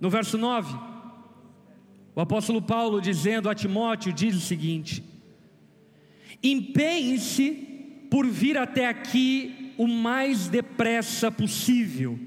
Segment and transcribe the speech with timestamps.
[0.00, 0.76] No verso 9,
[2.14, 5.02] o apóstolo Paulo dizendo a Timóteo diz o seguinte:
[6.42, 7.52] Empenhe-se
[8.10, 12.18] por vir até aqui o mais depressa possível,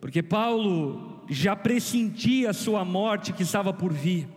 [0.00, 4.28] porque Paulo já pressentia a sua morte que estava por vir.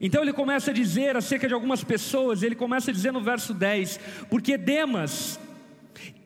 [0.00, 3.54] Então ele começa a dizer acerca de algumas pessoas, ele começa a dizer no verso
[3.54, 5.38] 10: Porque Demas,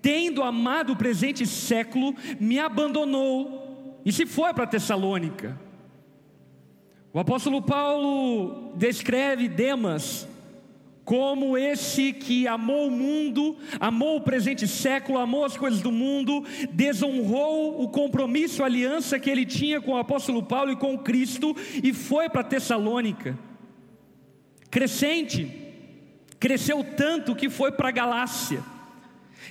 [0.01, 3.66] tendo amado o presente século, me abandonou
[4.07, 5.59] e se foi para Tessalônica.
[7.13, 10.29] O apóstolo Paulo descreve Demas
[11.05, 16.45] como esse que amou o mundo, amou o presente século, amou as coisas do mundo,
[16.71, 21.57] desonrou o compromisso, a aliança que ele tinha com o apóstolo Paulo e com Cristo
[21.83, 23.37] e foi para Tessalônica.
[24.71, 25.51] Crescente,
[26.39, 28.63] cresceu tanto que foi para Galácia.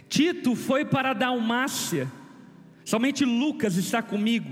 [0.08, 2.10] Tito foi para Dalmácia.
[2.86, 4.48] Somente Lucas está comigo.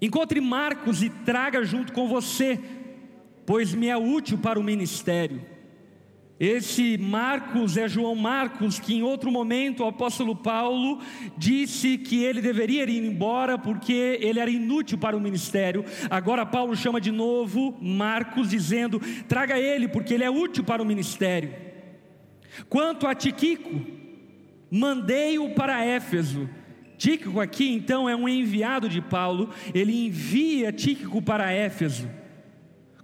[0.00, 2.60] Encontre Marcos e traga junto com você,
[3.46, 5.40] pois me é útil para o ministério.
[6.38, 11.00] Esse Marcos é João Marcos, que em outro momento o apóstolo Paulo
[11.38, 15.82] disse que ele deveria ir embora porque ele era inútil para o ministério.
[16.10, 20.86] Agora Paulo chama de novo Marcos, dizendo: traga ele, porque ele é útil para o
[20.86, 21.54] ministério.
[22.68, 23.80] Quanto a Tiquico,
[24.70, 26.46] mandei-o para Éfeso.
[26.96, 32.08] Tíquico aqui então é um enviado de Paulo, ele envia Tíquico para Éfeso.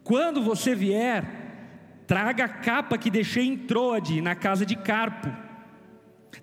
[0.02, 1.42] Quando você vier,
[2.12, 5.34] Traga a capa que deixei em Troade, na casa de Carpo.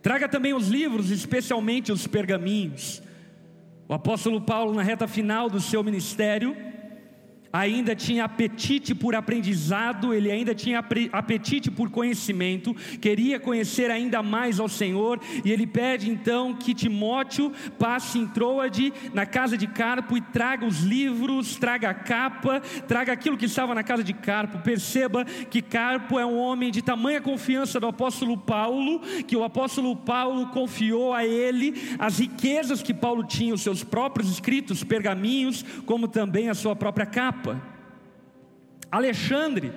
[0.02, 3.03] Traga também os livros, especialmente os pergaminhos.
[3.88, 6.58] O apóstolo Paulo, na reta final do seu ministério,
[7.52, 14.59] ainda tinha apetite por aprendizado, ele ainda tinha apetite por conhecimento, queria conhecer ainda mais
[14.59, 20.17] ao Senhor, e ele pede então que Timóteo passe em Troade, na casa de Carpo,
[20.17, 24.59] e traga os livros, traga a capa, traga aquilo que estava na casa de Carpo.
[24.59, 29.95] Perceba que Carpo é um homem de tamanha confiança do apóstolo Paulo, que o apóstolo
[29.95, 36.07] Paulo confiou a ele as riquezas que Paulo tinha, os seus próprios escritos, pergaminhos, como
[36.07, 37.61] também a sua própria capa capa.
[38.91, 39.72] Alexandre,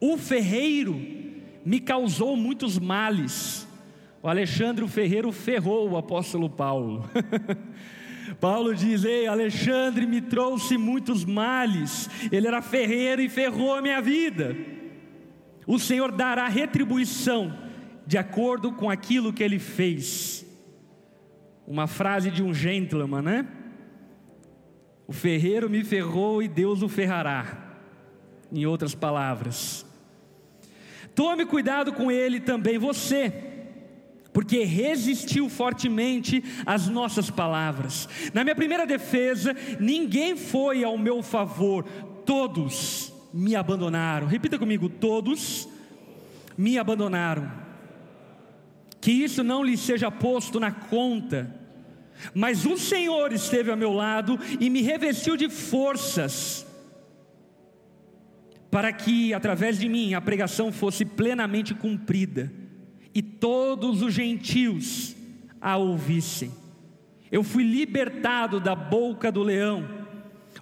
[0.00, 1.00] o ferreiro,
[1.64, 3.68] me causou muitos males.
[4.22, 7.08] O Alexandre o ferreiro ferrou o apóstolo Paulo.
[8.40, 12.08] Paulo diz: Ei, Alexandre me trouxe muitos males.
[12.30, 14.56] Ele era ferreiro e ferrou a minha vida.
[15.66, 17.56] O Senhor dará retribuição
[18.06, 20.46] de acordo com aquilo que ele fez.
[21.66, 23.61] Uma frase de um gentleman, né?
[25.12, 27.76] O ferreiro me ferrou e Deus o ferrará.
[28.50, 29.84] Em outras palavras,
[31.14, 33.30] tome cuidado com ele também você,
[34.32, 38.08] porque resistiu fortemente às nossas palavras.
[38.32, 41.84] Na minha primeira defesa, ninguém foi ao meu favor,
[42.24, 44.26] todos me abandonaram.
[44.26, 45.68] Repita comigo: todos
[46.56, 47.52] me abandonaram.
[48.98, 51.61] Que isso não lhe seja posto na conta
[52.34, 56.66] mas o Senhor esteve ao meu lado e me revestiu de forças,
[58.70, 62.52] para que através de mim a pregação fosse plenamente cumprida
[63.14, 65.14] e todos os gentios
[65.60, 66.50] a ouvissem.
[67.30, 70.02] Eu fui libertado da boca do leão.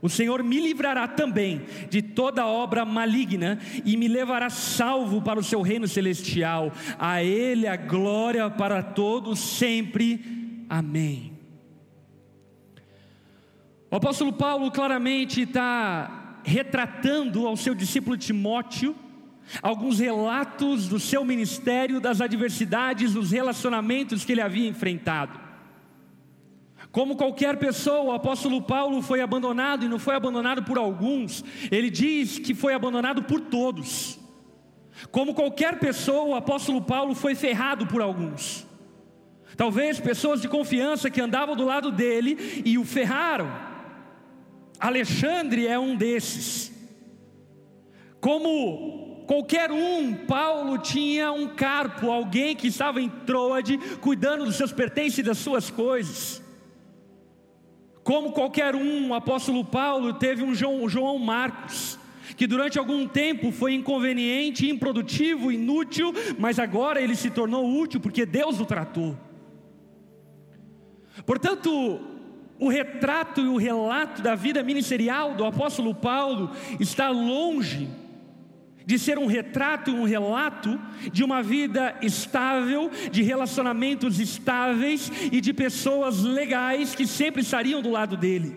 [0.03, 5.45] O Senhor me livrará também de toda obra maligna e me levará salvo para o
[5.45, 6.73] seu reino celestial.
[6.99, 10.65] A Ele a glória para todos sempre.
[10.69, 11.30] Amém.
[13.91, 18.95] O apóstolo Paulo claramente está retratando ao seu discípulo Timóteo
[19.61, 25.41] alguns relatos do seu ministério, das adversidades, dos relacionamentos que ele havia enfrentado.
[26.93, 31.91] Como qualquer pessoa, o apóstolo Paulo foi abandonado e não foi abandonado por alguns, ele
[31.91, 34.19] diz que foi abandonado por todos.
[35.11, 38.67] Como qualquer pessoa, o apóstolo Paulo foi ferrado por alguns.
[39.57, 43.70] Talvez pessoas de confiança que andavam do lado dele e o ferraram.
[44.81, 46.73] Alexandre é um desses.
[48.21, 54.73] Como qualquer um, Paulo tinha um carpo, alguém que estava em Troade, cuidando dos seus
[54.73, 56.43] pertences e das suas coisas.
[58.03, 61.99] Como qualquer um, o apóstolo Paulo teve um João, João Marcos,
[62.37, 68.25] que durante algum tempo foi inconveniente, improdutivo, inútil, mas agora ele se tornou útil porque
[68.25, 69.17] Deus o tratou.
[71.27, 72.01] Portanto,
[72.61, 77.89] o retrato e o relato da vida ministerial do apóstolo Paulo está longe
[78.85, 80.79] de ser um retrato e um relato
[81.13, 87.91] de uma vida estável, de relacionamentos estáveis e de pessoas legais que sempre estariam do
[87.91, 88.57] lado dele.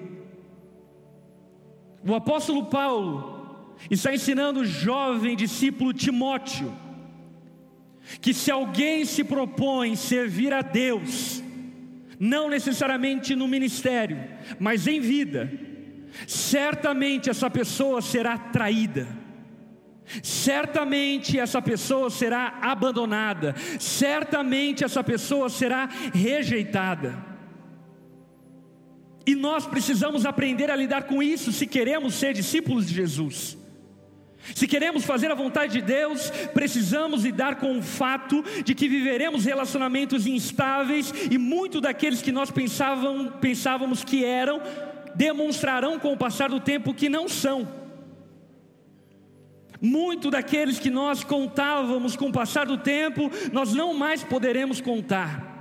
[2.05, 6.73] O apóstolo Paulo está ensinando o jovem discípulo Timóteo
[8.19, 11.42] que se alguém se propõe servir a Deus,
[12.23, 14.17] não necessariamente no ministério,
[14.57, 15.51] mas em vida,
[16.25, 19.05] certamente essa pessoa será traída.
[20.21, 27.13] Certamente essa pessoa será abandonada, certamente essa pessoa será rejeitada.
[29.27, 33.57] E nós precisamos aprender a lidar com isso se queremos ser discípulos de Jesus.
[34.53, 39.45] Se queremos fazer a vontade de Deus, precisamos lidar com o fato de que viveremos
[39.45, 44.61] relacionamentos instáveis e muito daqueles que nós pensavam, pensávamos que eram,
[45.15, 47.67] demonstrarão com o passar do tempo que não são.
[49.79, 55.51] Muito daqueles que nós contávamos com o passar do tempo, nós não mais poderemos contar.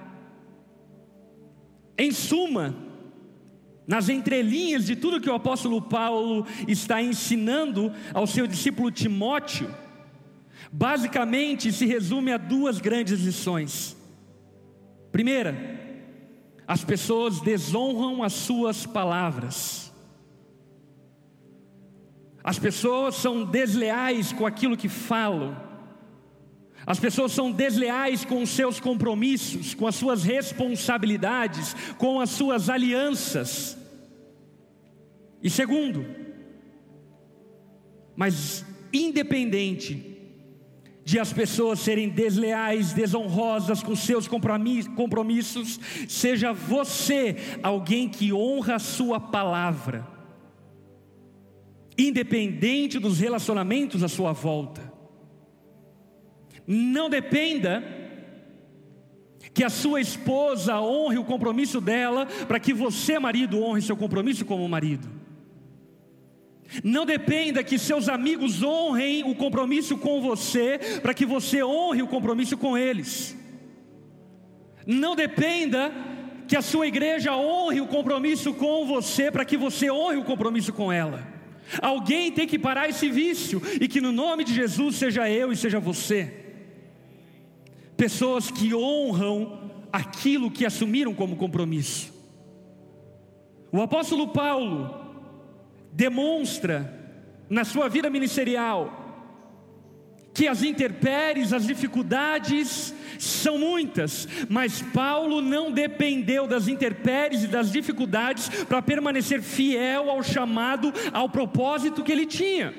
[1.97, 2.75] Em suma,
[3.87, 9.73] nas entrelinhas de tudo que o apóstolo Paulo está ensinando ao seu discípulo Timóteo,
[10.71, 13.97] basicamente se resume a duas grandes lições.
[15.11, 15.81] Primeira,
[16.67, 19.93] as pessoas desonram as suas palavras.
[22.43, 25.72] As pessoas são desleais com aquilo que falam.
[26.87, 32.69] As pessoas são desleais com os seus compromissos, com as suas responsabilidades, com as suas
[32.69, 33.79] alianças.
[35.43, 36.05] E segundo,
[38.17, 40.13] mas independente
[41.05, 48.79] de as pessoas serem desleais, desonrosas com seus compromissos, seja você alguém que honra a
[48.79, 50.07] sua palavra,
[51.99, 54.92] independente dos relacionamentos à sua volta.
[56.67, 57.83] Não dependa
[59.53, 64.45] que a sua esposa honre o compromisso dela, para que você, marido, honre seu compromisso
[64.45, 65.09] como marido.
[66.83, 72.07] Não dependa que seus amigos honrem o compromisso com você, para que você honre o
[72.07, 73.37] compromisso com eles.
[74.87, 75.93] Não dependa
[76.49, 80.73] que a sua igreja honre o compromisso com você, para que você honre o compromisso
[80.73, 81.27] com ela.
[81.81, 85.57] Alguém tem que parar esse vício, e que no nome de Jesus seja eu e
[85.57, 86.42] seja você.
[87.97, 92.13] Pessoas que honram aquilo que assumiram como compromisso.
[93.71, 95.03] O apóstolo Paulo,
[95.93, 97.01] demonstra
[97.49, 98.99] na sua vida ministerial
[100.35, 107.71] que as intempéries, as dificuldades são muitas, mas Paulo não dependeu das intempéries e das
[107.71, 112.73] dificuldades para permanecer fiel ao chamado, ao propósito que ele tinha.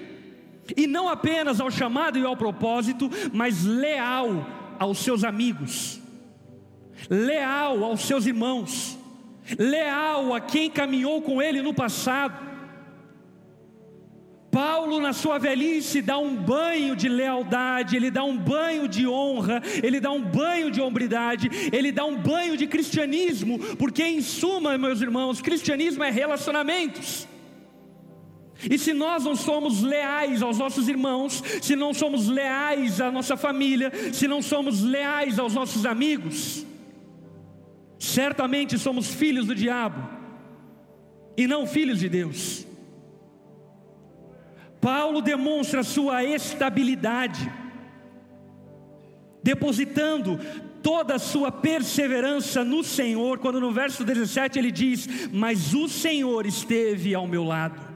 [0.76, 6.00] E não apenas ao chamado e ao propósito, mas leal aos seus amigos,
[7.10, 8.98] leal aos seus irmãos,
[9.58, 12.54] leal a quem caminhou com ele no passado
[14.54, 19.60] Paulo, na sua velhice, dá um banho de lealdade, ele dá um banho de honra,
[19.82, 24.78] ele dá um banho de hombridade, ele dá um banho de cristianismo, porque, em suma,
[24.78, 27.28] meus irmãos, cristianismo é relacionamentos.
[28.70, 33.36] E se nós não somos leais aos nossos irmãos, se não somos leais à nossa
[33.36, 36.66] família, se não somos leais aos nossos amigos,
[38.00, 40.08] certamente somos filhos do diabo
[41.36, 42.66] e não filhos de Deus.
[44.80, 47.52] Paulo demonstra sua estabilidade,
[49.42, 50.40] depositando
[50.82, 56.46] toda a sua perseverança no Senhor, quando no verso 17 ele diz: Mas o Senhor
[56.46, 57.93] esteve ao meu lado.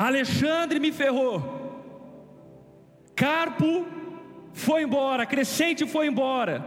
[0.00, 1.42] Alexandre me ferrou,
[3.14, 3.84] Carpo
[4.50, 6.64] foi embora, Crescente foi embora,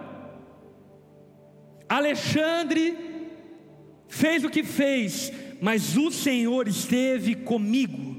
[1.90, 2.96] Alexandre
[4.08, 8.16] fez o que fez, mas o Senhor esteve comigo,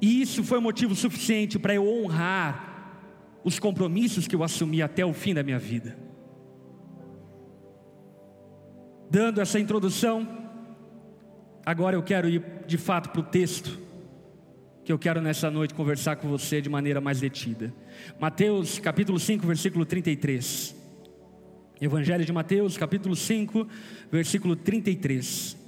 [0.00, 3.04] e isso foi motivo suficiente para eu honrar
[3.44, 5.98] os compromissos que eu assumi até o fim da minha vida.
[9.10, 10.26] Dando essa introdução,
[11.66, 13.87] agora eu quero ir de fato para o texto,
[14.88, 17.74] que eu quero nessa noite conversar com você de maneira mais detida.
[18.18, 20.74] Mateus capítulo 5, versículo 33.
[21.78, 23.68] Evangelho de Mateus, capítulo 5,
[24.10, 25.58] versículo 33.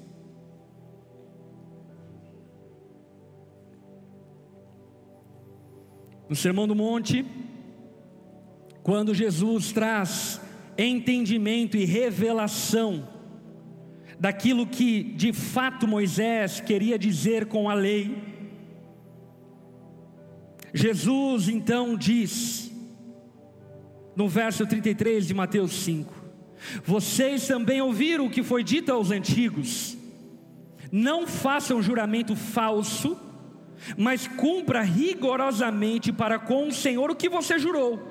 [6.26, 7.22] No Sermão do Monte,
[8.82, 10.40] quando Jesus traz
[10.78, 13.06] entendimento e revelação
[14.18, 18.29] daquilo que de fato Moisés queria dizer com a lei,
[20.72, 22.70] Jesus então diz,
[24.14, 26.12] no verso 33 de Mateus 5:
[26.84, 29.96] Vocês também ouviram o que foi dito aos antigos:
[30.92, 33.16] Não faça um juramento falso,
[33.96, 38.08] mas cumpra rigorosamente para com o Senhor o que você jurou.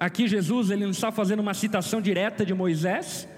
[0.00, 3.28] Aqui Jesus ele não está fazendo uma citação direta de Moisés,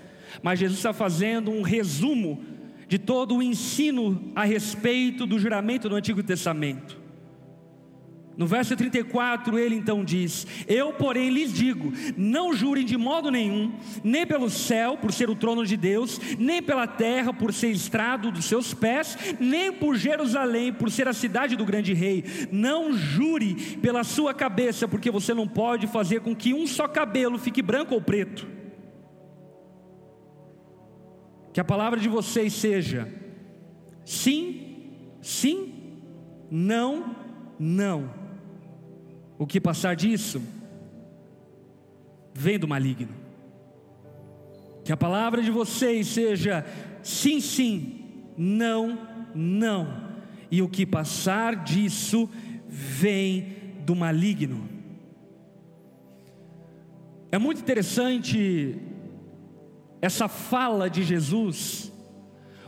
[0.42, 2.42] mas Jesus está fazendo um resumo
[2.88, 7.03] de todo o ensino a respeito do juramento do Antigo Testamento.
[8.36, 13.72] No verso 34, ele então diz: Eu, porém, lhes digo: não jurem de modo nenhum,
[14.02, 18.32] nem pelo céu, por ser o trono de Deus, nem pela terra, por ser estrado
[18.32, 22.24] dos seus pés, nem por Jerusalém, por ser a cidade do grande rei.
[22.50, 27.38] Não jure pela sua cabeça, porque você não pode fazer com que um só cabelo
[27.38, 28.48] fique branco ou preto.
[31.52, 33.08] Que a palavra de vocês seja
[34.04, 34.90] sim,
[35.22, 35.72] sim,
[36.50, 37.14] não,
[37.60, 38.23] não
[39.44, 40.42] o que passar disso
[42.32, 43.14] vem do maligno.
[44.82, 46.64] Que a palavra de vocês seja
[47.02, 48.06] sim, sim,
[48.38, 48.98] não,
[49.34, 50.02] não.
[50.50, 52.26] E o que passar disso
[52.66, 54.66] vem do maligno.
[57.30, 58.78] É muito interessante
[60.00, 61.92] essa fala de Jesus,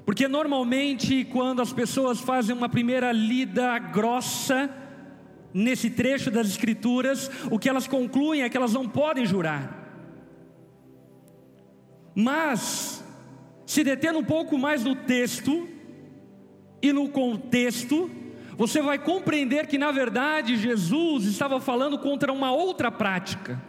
[0.04, 4.85] porque normalmente quando as pessoas fazem uma primeira lida grossa,
[5.56, 9.84] nesse trecho das Escrituras, o que elas concluem é que elas não podem jurar.
[12.14, 13.02] Mas,
[13.64, 15.66] se detendo um pouco mais no texto
[16.82, 18.10] e no contexto,
[18.54, 23.62] você vai compreender que na verdade Jesus estava falando contra uma outra prática.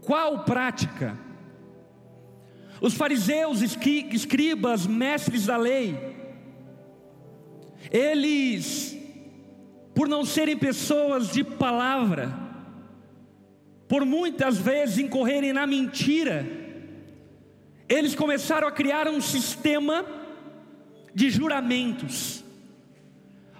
[0.00, 1.16] Qual prática?
[2.80, 5.96] Os fariseus, escribas, mestres da lei,
[7.92, 8.97] eles
[9.98, 12.32] por não serem pessoas de palavra,
[13.88, 16.46] por muitas vezes incorrerem na mentira,
[17.88, 20.06] eles começaram a criar um sistema
[21.12, 22.44] de juramentos,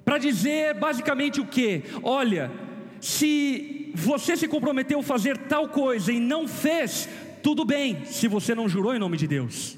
[0.05, 1.83] para dizer basicamente o que?
[2.05, 2.53] Olha,
[3.01, 7.09] se você se comprometeu a fazer tal coisa e não fez,
[7.43, 9.78] tudo bem, se você não jurou em nome de Deus.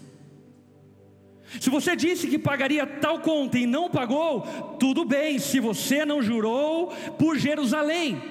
[1.59, 4.43] Se você disse que pagaria tal conta e não pagou,
[4.79, 6.89] tudo bem, se você não jurou
[7.19, 8.23] por Jerusalém.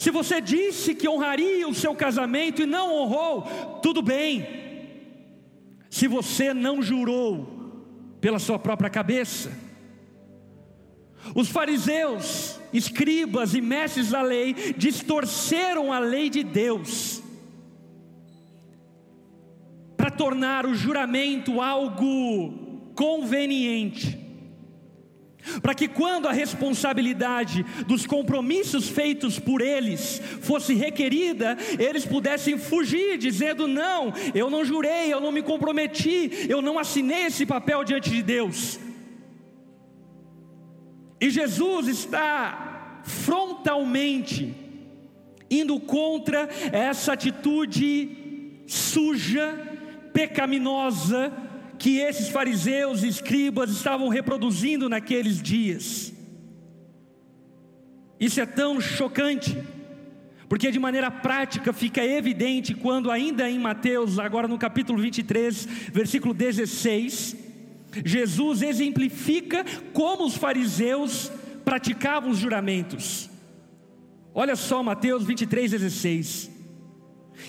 [0.00, 4.64] Se você disse que honraria o seu casamento e não honrou, tudo bem.
[5.88, 7.56] Se você não jurou
[8.20, 9.52] pela sua própria cabeça.
[11.34, 17.22] Os fariseus, escribas e mestres da lei distorceram a lei de Deus
[19.96, 24.18] para tornar o juramento algo conveniente,
[25.62, 33.16] para que quando a responsabilidade dos compromissos feitos por eles fosse requerida, eles pudessem fugir,
[33.16, 38.10] dizendo: Não, eu não jurei, eu não me comprometi, eu não assinei esse papel diante
[38.10, 38.80] de Deus.
[41.20, 44.54] E Jesus está frontalmente
[45.48, 49.65] indo contra essa atitude suja
[50.16, 51.30] pecaminosa
[51.78, 56.10] que esses fariseus e escribas estavam reproduzindo naqueles dias.
[58.18, 59.62] Isso é tão chocante,
[60.48, 66.32] porque de maneira prática fica evidente quando, ainda em Mateus, agora no capítulo 23, versículo
[66.32, 67.36] 16,
[68.02, 71.30] Jesus exemplifica como os fariseus
[71.62, 73.28] praticavam os juramentos.
[74.34, 76.50] Olha só Mateus 23, 16: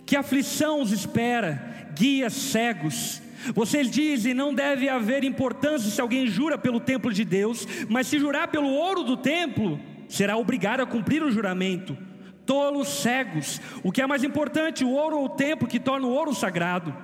[0.06, 3.22] Que aflição os espera, guias cegos.
[3.54, 8.20] Vocês dizem não deve haver importância se alguém jura pelo templo de Deus, mas se
[8.20, 11.98] jurar pelo ouro do templo, será obrigado a cumprir o juramento.
[12.46, 16.12] Tolos cegos, o que é mais importante, o ouro ou o templo que torna o
[16.12, 16.96] ouro sagrado?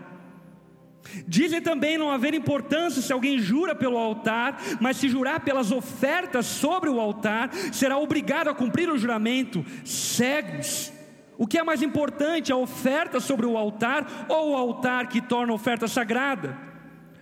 [1.28, 6.46] Dizem também não haver importância se alguém jura pelo altar, mas se jurar pelas ofertas
[6.46, 9.66] sobre o altar, será obrigado a cumprir o juramento.
[9.84, 10.92] Cegos,
[11.38, 15.52] o que é mais importante, a oferta sobre o altar ou o altar que torna
[15.52, 16.58] a oferta sagrada?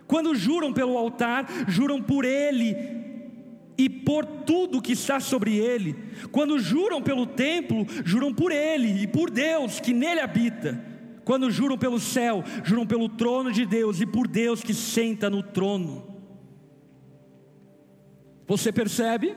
[0.05, 2.75] Quando juram pelo altar, juram por ele
[3.77, 5.95] e por tudo que está sobre ele.
[6.31, 10.83] Quando juram pelo templo, juram por ele e por Deus que nele habita.
[11.23, 15.41] Quando juram pelo céu, juram pelo trono de Deus e por Deus que senta no
[15.41, 16.05] trono.
[18.47, 19.33] Você percebe?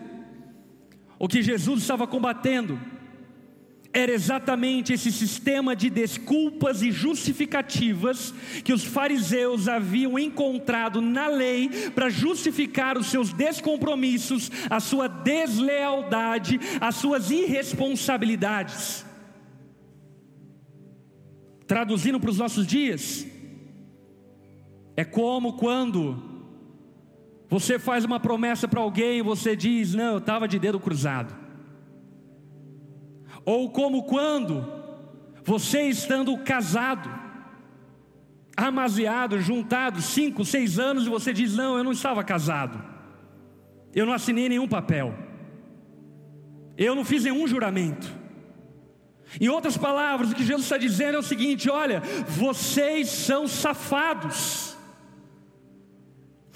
[1.19, 2.81] O que Jesus estava combatendo
[3.95, 8.35] era exatamente esse sistema de desculpas e justificativas
[8.65, 16.59] que os fariseus haviam encontrado na lei para justificar os seus descompromissos, a sua deslealdade,
[16.81, 19.07] as suas irresponsabilidades.
[21.67, 23.27] Traduzindo para os nossos dias,
[24.97, 26.23] É como quando
[27.49, 31.44] você faz uma promessa para alguém e você diz: Não, eu estava de dedo cruzado.
[33.45, 34.67] Ou como quando
[35.45, 37.11] você estando casado,
[38.57, 42.83] amaziado, juntado, cinco, seis anos, e você diz: Não, eu não estava casado,
[43.95, 45.15] eu não assinei nenhum papel,
[46.77, 48.25] eu não fiz nenhum juramento.
[49.41, 54.74] Em outras palavras, o que Jesus está dizendo é o seguinte: olha, vocês são safados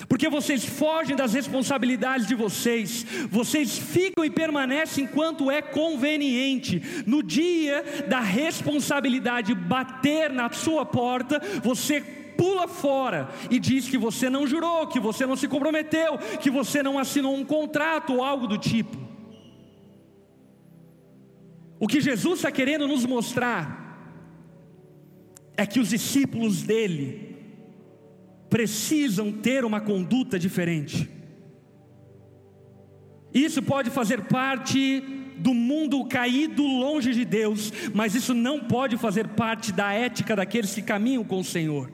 [0.07, 6.83] porque vocês fogem das responsabilidades de vocês, vocês ficam e permanecem enquanto é conveniente.
[7.07, 12.01] No dia da responsabilidade bater na sua porta, você
[12.37, 16.83] pula fora e diz que você não jurou, que você não se comprometeu, que você
[16.83, 18.97] não assinou um contrato ou algo do tipo.
[21.81, 23.89] O que Jesus está querendo nos mostrar
[25.57, 27.38] é que os discípulos dele,
[28.49, 31.09] precisam ter uma conduta diferente.
[33.33, 35.03] Isso pode fazer parte
[35.37, 40.75] do mundo caído longe de Deus, mas isso não pode fazer parte da ética daqueles
[40.75, 41.93] que caminham com o Senhor.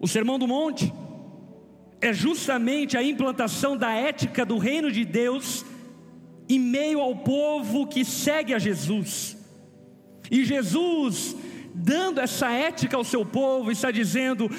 [0.00, 0.92] O Sermão do Monte
[2.00, 5.64] é justamente a implantação da ética do reino de Deus
[6.48, 9.36] em meio ao povo que segue a Jesus.
[10.30, 11.36] E Jesus,
[11.74, 14.50] dando essa ética ao seu povo, está dizendo: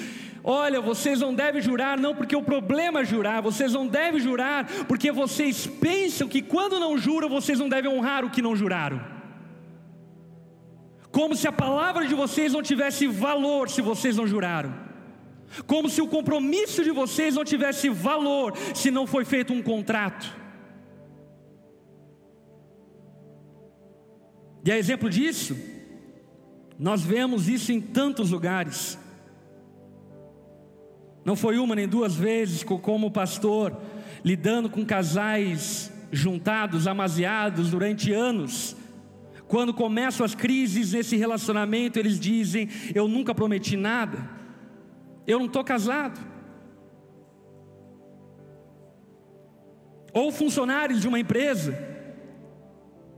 [0.44, 4.66] Olha, vocês não devem jurar, não porque o problema é jurar, vocês não devem jurar
[4.88, 9.00] porque vocês pensam que quando não juram, vocês não devem honrar o que não juraram.
[11.12, 14.74] Como se a palavra de vocês não tivesse valor se vocês não juraram.
[15.66, 20.34] Como se o compromisso de vocês não tivesse valor se não foi feito um contrato.
[24.64, 25.56] E a exemplo disso,
[26.78, 28.98] nós vemos isso em tantos lugares.
[31.24, 33.76] Não foi uma nem duas vezes como pastor,
[34.24, 38.76] lidando com casais juntados, amaziados durante anos.
[39.46, 44.28] Quando começam as crises nesse relacionamento, eles dizem: Eu nunca prometi nada,
[45.26, 46.18] eu não estou casado.
[50.12, 51.78] Ou funcionários de uma empresa,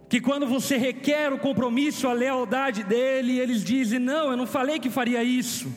[0.09, 4.79] que quando você requer o compromisso, a lealdade dele, eles dizem: Não, eu não falei
[4.79, 5.73] que faria isso.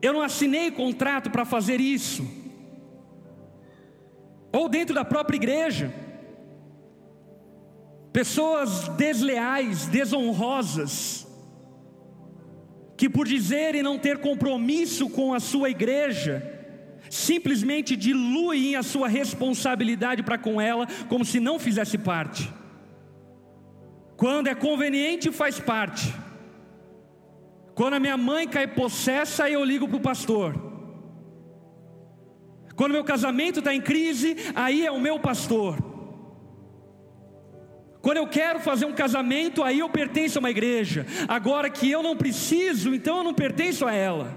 [0.00, 2.26] Eu não assinei contrato para fazer isso.
[4.52, 5.92] Ou dentro da própria igreja,
[8.12, 11.26] pessoas desleais, desonrosas,
[12.96, 16.42] que por dizerem não ter compromisso com a sua igreja,
[17.10, 22.52] simplesmente diluem a sua responsabilidade para com ela, como se não fizesse parte.
[24.16, 26.12] Quando é conveniente, faz parte.
[27.78, 30.52] Quando a minha mãe cai possessa, eu ligo para o pastor.
[32.74, 35.78] Quando meu casamento está em crise, aí é o meu pastor.
[38.02, 41.06] Quando eu quero fazer um casamento, aí eu pertenço a uma igreja.
[41.28, 44.34] Agora que eu não preciso, então eu não pertenço a ela.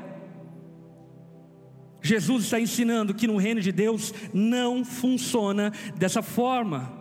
[1.99, 6.93] Jesus está ensinando que no reino de Deus não funciona dessa forma.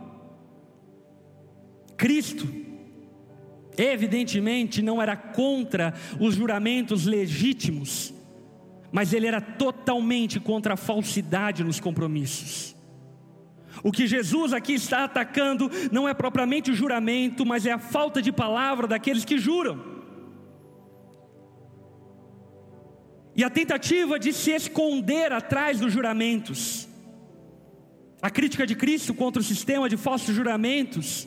[1.99, 2.70] Cristo
[3.77, 8.13] evidentemente não era contra os juramentos legítimos,
[8.93, 12.77] mas ele era totalmente contra a falsidade nos compromissos.
[13.83, 18.21] O que Jesus aqui está atacando não é propriamente o juramento, mas é a falta
[18.21, 20.01] de palavra daqueles que juram.
[23.35, 26.89] E a tentativa de se esconder atrás dos juramentos.
[28.21, 31.27] A crítica de Cristo contra o sistema de falsos juramentos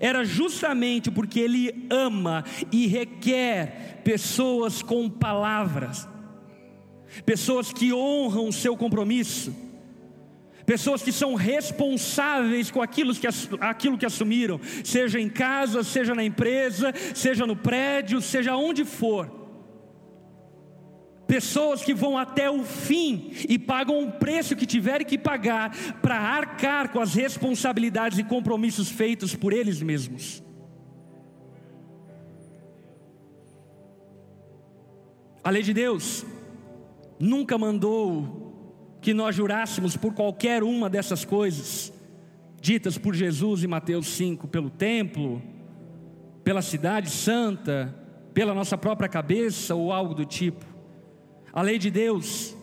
[0.00, 6.08] era justamente porque Ele ama e requer pessoas com palavras,
[7.24, 9.54] pessoas que honram o seu compromisso,
[10.64, 13.26] pessoas que são responsáveis com aquilo que,
[13.60, 19.41] aquilo que assumiram, seja em casa, seja na empresa, seja no prédio, seja onde for
[21.32, 26.14] pessoas que vão até o fim e pagam o preço que tiverem que pagar para
[26.14, 30.42] arcar com as responsabilidades e compromissos feitos por eles mesmos.
[35.42, 36.22] A lei de Deus
[37.18, 41.90] nunca mandou que nós jurássemos por qualquer uma dessas coisas
[42.60, 45.40] ditas por Jesus em Mateus 5, pelo templo,
[46.44, 47.98] pela cidade santa,
[48.34, 50.71] pela nossa própria cabeça ou algo do tipo.
[51.52, 52.56] A lei de Deus,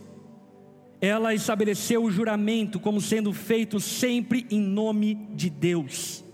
[1.00, 6.26] ela estabeleceu o juramento como sendo feito sempre em nome de Deus.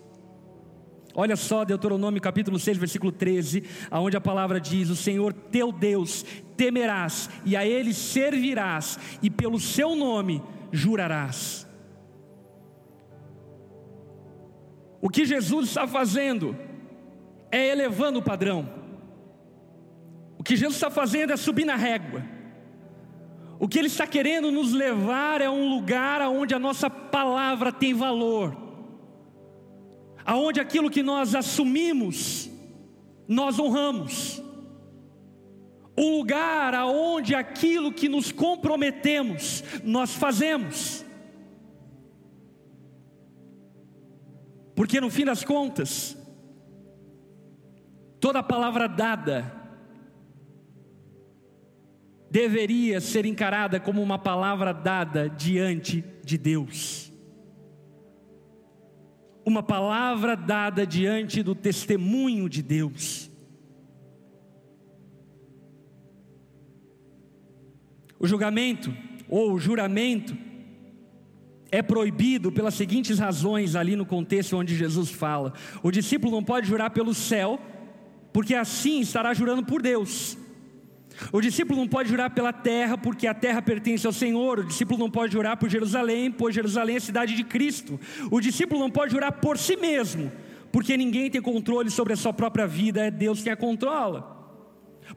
[1.14, 6.26] Olha só Deuteronômio capítulo 6, versículo 13, aonde a palavra diz: "O Senhor teu Deus
[6.58, 10.42] temerás e a ele servirás e pelo seu nome
[10.72, 11.68] jurarás".
[15.02, 16.56] O que Jesus está fazendo
[17.52, 18.68] é elevando o padrão.
[20.38, 22.35] O que Jesus está fazendo é subir na régua.
[23.60, 27.94] O que Ele está querendo nos levar é um lugar onde a nossa palavra tem
[27.94, 28.66] valor
[30.26, 32.50] aonde aquilo que nós assumimos,
[33.28, 34.42] nós honramos.
[35.98, 41.06] Um lugar aonde aquilo que nos comprometemos, nós fazemos.
[44.76, 46.18] Porque no fim das contas,
[48.20, 49.65] toda palavra dada
[52.30, 57.06] deveria ser encarada como uma palavra dada diante de Deus
[59.46, 63.30] uma palavra dada diante do testemunho de Deus.
[68.18, 68.92] O julgamento
[69.30, 70.36] ou o juramento
[71.72, 75.54] é proibido pelas seguintes razões ali no contexto onde Jesus fala.
[75.84, 77.60] O discípulo não pode jurar pelo céu,
[78.34, 80.38] porque assim estará jurando por Deus.
[81.32, 84.60] O discípulo não pode jurar pela terra, porque a terra pertence ao Senhor.
[84.60, 88.00] O discípulo não pode jurar por Jerusalém, pois Jerusalém é a cidade de Cristo.
[88.30, 90.32] O discípulo não pode jurar por si mesmo,
[90.72, 94.36] porque ninguém tem controle sobre a sua própria vida, é Deus quem a controla.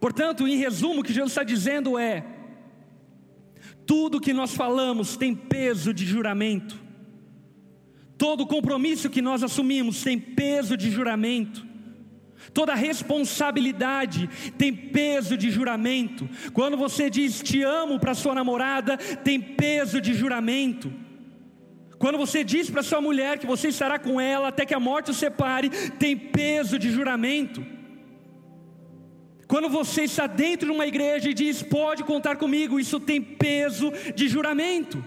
[0.00, 2.24] Portanto, em resumo, o que Jesus está dizendo é:
[3.86, 6.78] tudo que nós falamos tem peso de juramento,
[8.16, 11.67] todo compromisso que nós assumimos tem peso de juramento.
[12.52, 16.28] Toda responsabilidade tem peso de juramento.
[16.52, 20.92] Quando você diz te amo para sua namorada, tem peso de juramento.
[21.98, 25.10] Quando você diz para sua mulher que você estará com ela até que a morte
[25.10, 27.64] o separe, tem peso de juramento.
[29.48, 33.92] Quando você está dentro de uma igreja e diz pode contar comigo, isso tem peso
[34.14, 35.02] de juramento.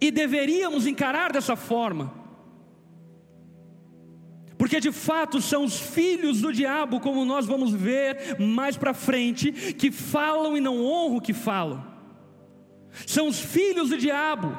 [0.00, 2.17] E deveríamos encarar dessa forma.
[4.58, 9.52] Porque de fato são os filhos do diabo, como nós vamos ver mais para frente,
[9.52, 11.86] que falam e não honram o que falam.
[13.06, 14.58] São os filhos do diabo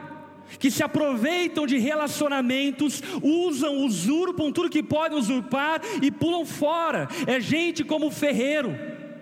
[0.58, 7.08] que se aproveitam de relacionamentos, usam, usurpam tudo que podem usurpar e pulam fora.
[7.28, 8.76] É gente como o Ferreiro,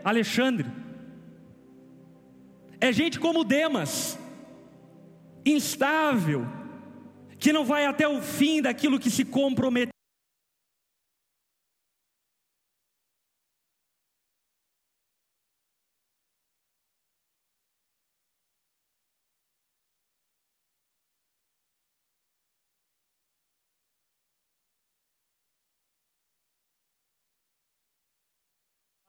[0.04, 0.68] Alexandre.
[2.80, 4.18] É gente como Demas,
[5.44, 6.46] instável,
[7.40, 9.97] que não vai até o fim daquilo que se comprometeu.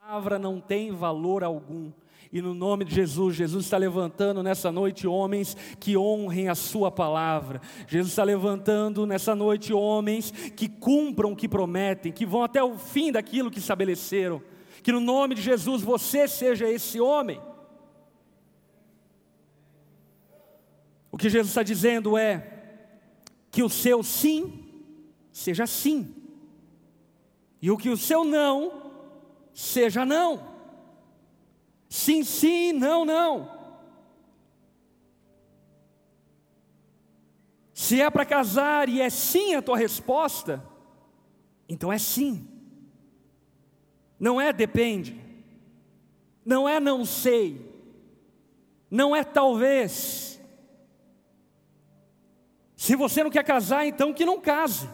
[0.08, 1.92] Palavra não tem valor algum.
[2.32, 6.90] E no nome de Jesus, Jesus está levantando nessa noite homens que honrem a Sua
[6.90, 7.60] palavra.
[7.86, 12.78] Jesus está levantando nessa noite homens que cumpram o que prometem, que vão até o
[12.78, 14.40] fim daquilo que estabeleceram.
[14.82, 17.38] Que no nome de Jesus você seja esse homem.
[21.12, 22.80] O que Jesus está dizendo é
[23.50, 24.64] que o seu sim
[25.30, 26.14] seja sim,
[27.60, 28.87] e o que o seu não
[29.58, 30.40] seja não.
[31.88, 33.58] Sim, sim, não, não.
[37.74, 40.64] Se é para casar e é sim a tua resposta,
[41.68, 42.46] então é sim.
[44.18, 45.20] Não é depende.
[46.44, 47.60] Não é não sei.
[48.88, 50.40] Não é talvez.
[52.76, 54.88] Se você não quer casar, então que não case.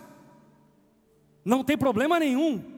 [1.45, 2.74] Não tem problema nenhum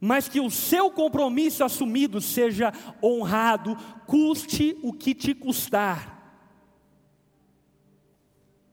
[0.00, 6.18] mas que o seu compromisso assumido seja honrado, custe o que te custar.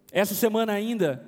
[0.09, 1.21] Essa semana ainda,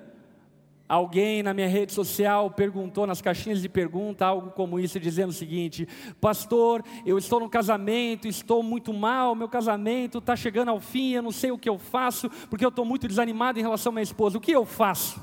[0.87, 5.33] alguém na minha rede social perguntou nas caixinhas de pergunta algo como isso, dizendo o
[5.33, 5.85] seguinte:
[6.21, 11.21] Pastor, eu estou no casamento, estou muito mal, meu casamento está chegando ao fim, eu
[11.21, 14.03] não sei o que eu faço, porque eu estou muito desanimado em relação à minha
[14.03, 14.37] esposa.
[14.37, 15.21] O que eu faço?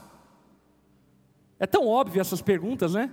[1.59, 3.11] É tão óbvio essas perguntas, né?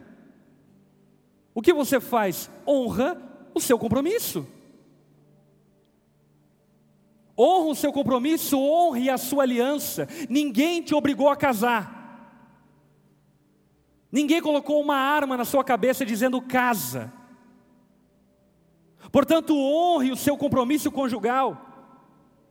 [1.53, 2.49] O que você faz?
[2.67, 3.21] Honra
[3.53, 4.47] o seu compromisso.
[7.37, 10.07] Honra o seu compromisso, honre a sua aliança.
[10.29, 12.01] Ninguém te obrigou a casar.
[14.11, 17.11] Ninguém colocou uma arma na sua cabeça dizendo casa.
[19.11, 21.69] Portanto, honre o seu compromisso conjugal.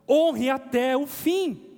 [0.07, 1.72] Honre até o fim.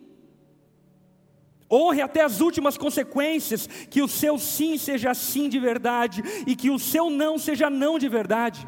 [1.72, 6.70] Honre até as últimas consequências, que o seu sim seja sim de verdade e que
[6.70, 8.68] o seu não seja não de verdade.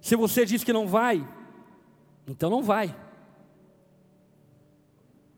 [0.00, 1.28] Se você diz que não vai,
[2.28, 2.94] então não vai.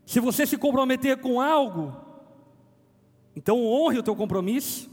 [0.04, 1.96] Se você se comprometer com algo,
[3.34, 4.90] então honre o teu compromisso.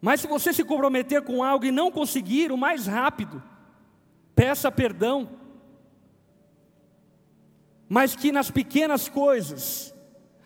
[0.00, 3.42] Mas se você se comprometer com algo e não conseguir, o mais rápido,
[4.40, 5.28] peça perdão.
[7.86, 9.94] Mas que nas pequenas coisas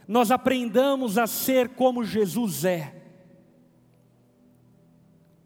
[0.09, 3.03] nós aprendamos a ser como Jesus é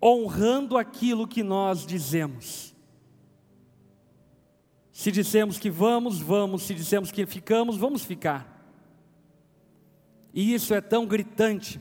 [0.03, 2.75] honrando aquilo que nós dizemos.
[4.93, 8.65] Se dissemos que vamos, vamos, se dissemos que ficamos, vamos ficar.
[10.33, 11.79] E isso é tão gritante,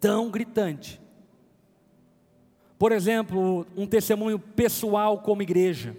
[0.00, 1.03] tão gritante.
[2.78, 5.96] Por exemplo, um testemunho pessoal como igreja.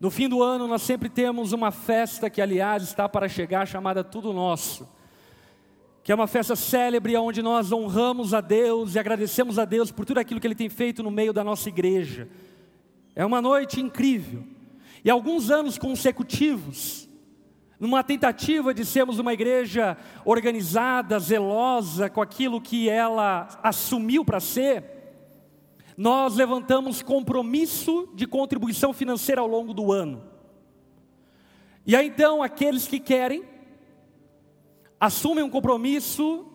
[0.00, 4.04] No fim do ano, nós sempre temos uma festa que, aliás, está para chegar, chamada
[4.04, 4.88] Tudo Nosso
[6.08, 10.06] que é uma festa célebre onde nós honramos a Deus e agradecemos a Deus por
[10.06, 12.26] tudo aquilo que Ele tem feito no meio da nossa igreja.
[13.14, 14.42] É uma noite incrível.
[15.04, 17.06] E alguns anos consecutivos,
[17.78, 24.97] numa tentativa de sermos uma igreja organizada, zelosa com aquilo que ela assumiu para ser,
[25.98, 30.22] nós levantamos compromisso de contribuição financeira ao longo do ano.
[31.84, 33.42] E aí então aqueles que querem
[35.00, 36.46] assumem um compromisso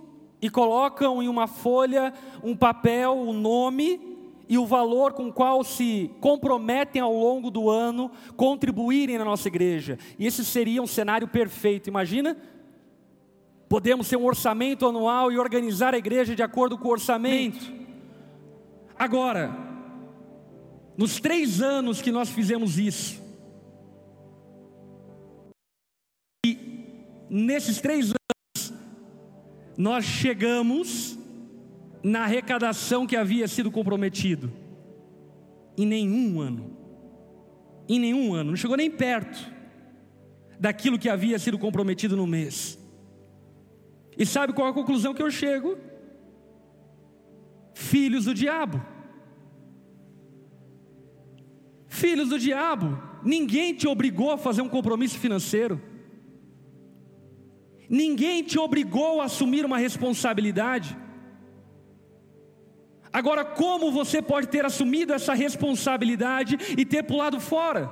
[0.42, 4.00] e colocam em uma folha um papel, o um nome
[4.48, 9.50] e o valor com o qual se comprometem ao longo do ano contribuírem na nossa
[9.50, 10.00] igreja.
[10.18, 12.38] E esse seria um cenário perfeito, imagina?
[13.68, 17.83] Podemos ter um orçamento anual e organizar a igreja de acordo com o orçamento.
[19.04, 19.54] Agora,
[20.98, 23.22] nos três anos que nós fizemos isso,
[26.46, 26.58] e
[27.30, 28.74] nesses três anos,
[29.78, 31.20] nós chegamos
[32.02, 34.50] na arrecadação que havia sido comprometido.
[35.78, 36.78] Em nenhum ano.
[37.90, 39.52] Em nenhum ano, não chegou nem perto
[40.58, 42.80] daquilo que havia sido comprometido no mês.
[44.18, 45.78] E sabe qual é a conclusão que eu chego?
[47.74, 48.93] Filhos do diabo.
[52.04, 55.82] Filhos do diabo, ninguém te obrigou a fazer um compromisso financeiro.
[57.88, 60.98] Ninguém te obrigou a assumir uma responsabilidade.
[63.20, 67.90] Agora, como você pode ter assumido essa responsabilidade e ter pulado fora?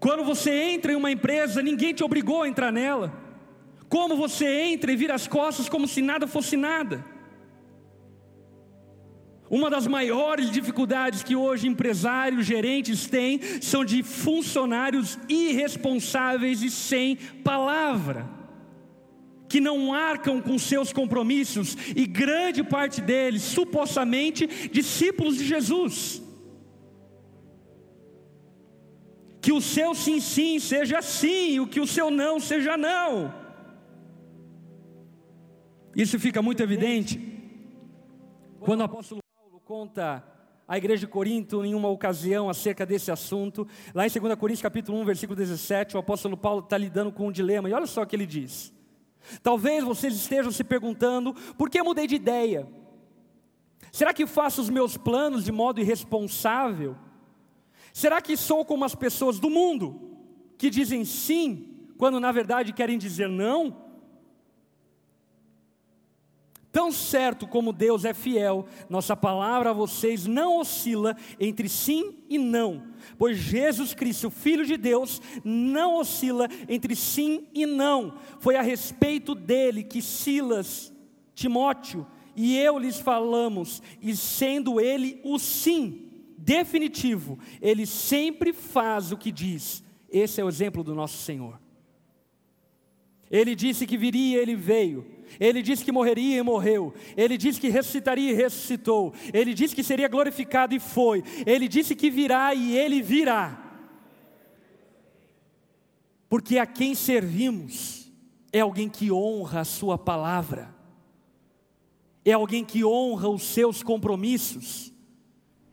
[0.00, 3.12] Quando você entra em uma empresa, ninguém te obrigou a entrar nela.
[3.88, 7.13] Como você entra e vira as costas como se nada fosse nada?
[9.56, 17.14] Uma das maiores dificuldades que hoje empresários, gerentes têm são de funcionários irresponsáveis e sem
[17.44, 18.28] palavra,
[19.48, 26.20] que não arcam com seus compromissos e grande parte deles, supostamente, discípulos de Jesus.
[29.40, 33.32] Que o seu sim, sim seja sim, o que o seu não seja não.
[35.94, 37.20] Isso fica muito evidente
[38.58, 39.23] quando o apóstolo
[39.64, 40.22] conta
[40.68, 43.66] a igreja de Corinto em uma ocasião acerca desse assunto.
[43.94, 47.32] Lá em 2 Coríntios capítulo 1, versículo 17, o apóstolo Paulo está lidando com um
[47.32, 48.74] dilema, e olha só o que ele diz.
[49.42, 52.68] Talvez vocês estejam se perguntando, por que mudei de ideia?
[53.90, 56.94] Será que faço os meus planos de modo irresponsável?
[57.90, 60.18] Será que sou como as pessoas do mundo,
[60.58, 63.83] que dizem sim, quando na verdade querem dizer não?
[66.74, 72.36] Tão certo como Deus é fiel, nossa palavra a vocês não oscila entre sim e
[72.36, 78.18] não, pois Jesus Cristo, Filho de Deus, não oscila entre sim e não.
[78.40, 80.92] Foi a respeito dele que Silas,
[81.32, 89.16] Timóteo e eu lhes falamos, e sendo ele o sim definitivo, ele sempre faz o
[89.16, 89.84] que diz.
[90.10, 91.60] Esse é o exemplo do nosso Senhor.
[93.30, 95.13] Ele disse que viria, ele veio.
[95.38, 96.94] Ele disse que morreria e morreu.
[97.16, 99.12] Ele disse que ressuscitaria e ressuscitou.
[99.32, 101.22] Ele disse que seria glorificado e foi.
[101.46, 103.60] Ele disse que virá e ele virá.
[106.28, 108.10] Porque a quem servimos
[108.52, 110.74] é alguém que honra a sua palavra.
[112.24, 114.92] É alguém que honra os seus compromissos.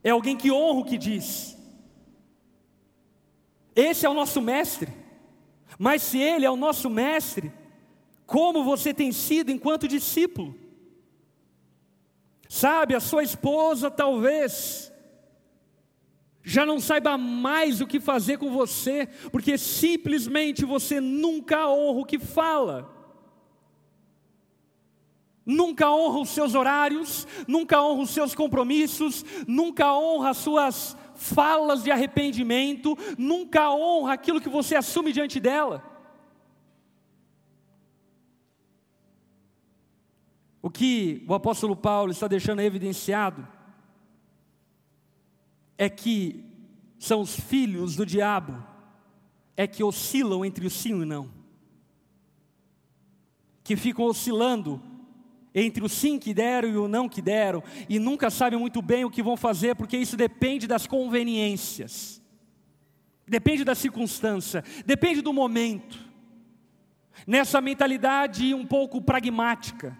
[0.04, 1.58] É alguém que honra o que diz.
[3.76, 4.92] Esse é o nosso mestre.
[5.80, 7.52] Mas se ele é o nosso mestre,
[8.32, 10.56] como você tem sido enquanto discípulo.
[12.48, 14.90] Sabe, a sua esposa talvez
[16.42, 22.06] já não saiba mais o que fazer com você, porque simplesmente você nunca honra o
[22.06, 22.90] que fala.
[25.46, 31.84] Nunca honra os seus horários, nunca honra os seus compromissos, nunca honra as suas falas
[31.84, 35.91] de arrependimento, nunca honra aquilo que você assume diante dela.
[40.62, 43.48] O que o apóstolo Paulo está deixando evidenciado
[45.78, 46.46] é que
[47.00, 48.64] são os filhos do diabo
[49.58, 51.30] é que oscilam entre o sim e não.
[53.64, 54.82] Que ficam oscilando
[55.54, 59.04] entre o sim que deram e o não que deram, e nunca sabem muito bem
[59.04, 62.22] o que vão fazer, porque isso depende das conveniências,
[63.28, 66.00] depende da circunstância, depende do momento.
[67.28, 69.98] Nessa mentalidade um pouco pragmática.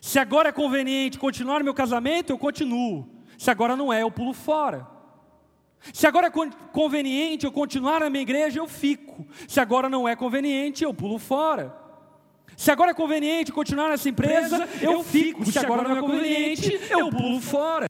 [0.00, 3.08] Se agora é conveniente continuar meu casamento, eu continuo.
[3.38, 4.86] Se agora não é, eu pulo fora.
[5.92, 6.30] Se agora é
[6.72, 9.26] conveniente eu continuar na minha igreja, eu fico.
[9.46, 11.74] Se agora não é conveniente, eu pulo fora.
[12.56, 15.44] Se agora é conveniente continuar nessa empresa, eu fico.
[15.44, 17.86] Se agora não é conveniente, eu pulo fora.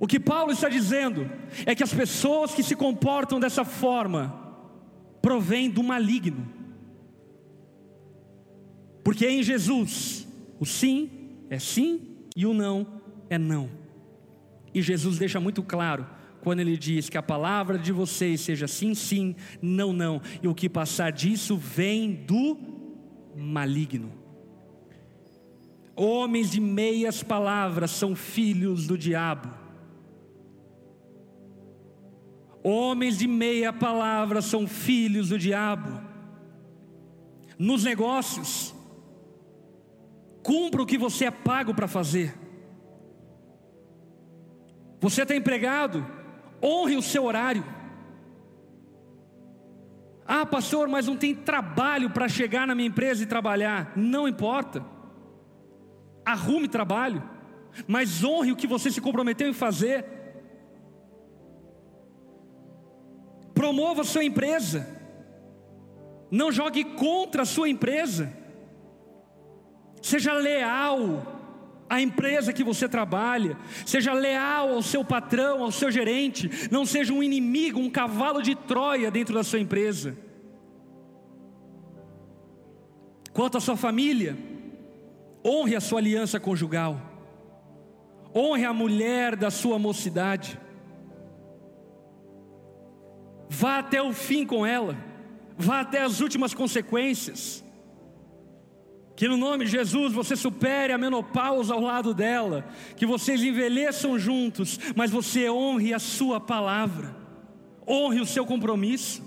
[0.00, 1.30] O que Paulo está dizendo
[1.64, 4.36] é que as pessoas que se comportam dessa forma
[5.20, 6.61] provêm do maligno.
[9.02, 10.26] Porque em Jesus,
[10.60, 11.10] o sim
[11.50, 12.00] é sim
[12.36, 12.86] e o não
[13.28, 13.68] é não.
[14.74, 16.06] E Jesus deixa muito claro
[16.40, 20.54] quando ele diz que a palavra de vocês seja sim, sim, não, não, e o
[20.54, 22.58] que passar disso vem do
[23.36, 24.12] maligno.
[25.94, 29.62] Homens de meias palavras são filhos do diabo.
[32.62, 36.00] Homens de meia palavra são filhos do diabo.
[37.58, 38.74] Nos negócios,
[40.42, 42.34] Cumpra o que você é pago para fazer.
[45.00, 46.06] Você está empregado,
[46.62, 47.64] honre o seu horário.
[50.24, 53.92] Ah, pastor, mas não tem trabalho para chegar na minha empresa e trabalhar.
[53.96, 54.84] Não importa.
[56.24, 57.22] Arrume trabalho,
[57.86, 60.04] mas honre o que você se comprometeu em fazer.
[63.52, 64.88] Promova a sua empresa.
[66.30, 68.41] Não jogue contra a sua empresa.
[70.02, 71.22] Seja leal
[71.88, 77.12] à empresa que você trabalha, seja leal ao seu patrão, ao seu gerente, não seja
[77.12, 80.16] um inimigo, um cavalo de Troia dentro da sua empresa.
[83.32, 84.36] Quanto à sua família,
[85.44, 87.00] honre a sua aliança conjugal,
[88.34, 90.58] honre a mulher da sua mocidade,
[93.48, 94.96] vá até o fim com ela,
[95.56, 97.61] vá até as últimas consequências.
[99.22, 104.18] Que no nome de Jesus você supere a menopausa ao lado dela, que vocês envelheçam
[104.18, 107.14] juntos, mas você honre a sua palavra,
[107.86, 109.22] honre o seu compromisso.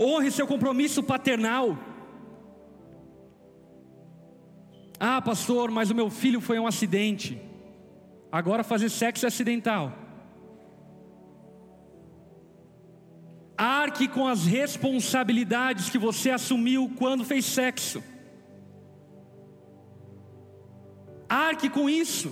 [0.00, 1.76] Honre seu compromisso paternal.
[4.98, 7.38] Ah, pastor, mas o meu filho foi um acidente.
[8.32, 10.05] Agora fazer sexo é acidental.
[13.56, 18.02] Arque com as responsabilidades que você assumiu quando fez sexo.
[21.28, 22.30] Arque com isso.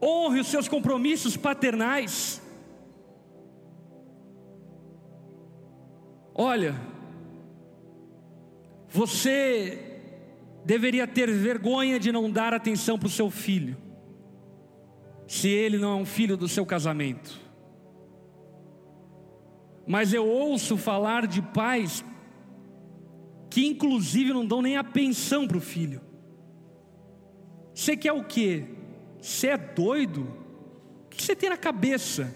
[0.00, 2.40] Honre os seus compromissos paternais.
[6.32, 6.80] Olha,
[8.88, 10.00] você
[10.64, 13.76] deveria ter vergonha de não dar atenção para o seu filho,
[15.26, 17.47] se ele não é um filho do seu casamento
[19.88, 22.04] mas eu ouço falar de pais
[23.48, 26.02] que inclusive não dão nem a pensão para o filho.
[27.74, 28.66] Você quer o quê?
[29.18, 30.28] Você é doido?
[31.06, 32.34] O que você tem na cabeça?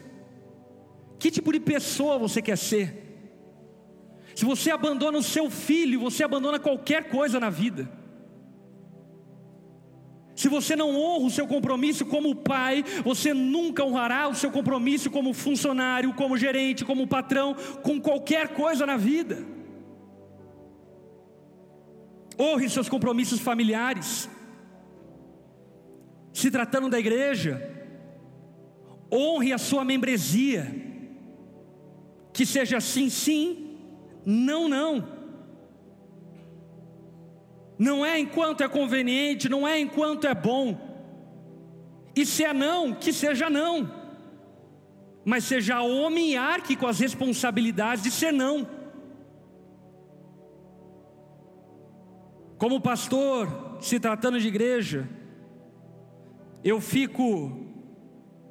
[1.19, 3.03] Que tipo de pessoa você quer ser?
[4.35, 8.02] Se você abandona o seu filho, você abandona qualquer coisa na vida.
[10.35, 15.11] Se você não honra o seu compromisso como pai, você nunca honrará o seu compromisso
[15.11, 19.45] como funcionário, como gerente, como patrão, com qualquer coisa na vida.
[22.39, 24.29] Honre seus compromissos familiares.
[26.33, 27.71] Se tratando da igreja,
[29.13, 30.75] honre a sua membresia.
[32.33, 33.77] Que seja sim, sim,
[34.25, 35.22] não, não
[37.83, 40.79] não é enquanto é conveniente, não é enquanto é bom.
[42.15, 43.93] E se é não, que seja não.
[45.25, 48.69] Mas seja homem e arque com as responsabilidades de ser não.
[52.57, 55.09] Como pastor, se tratando de igreja,
[56.63, 57.67] eu fico